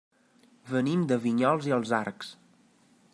[0.69, 2.33] Venim de Vinyols i els Arcs.